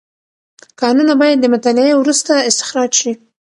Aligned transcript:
کانونه 0.81 1.13
باید 1.21 1.37
د 1.41 1.45
مطالعې 1.53 1.93
وروسته 1.97 2.33
استخراج 2.49 2.91
شي. 3.01 3.13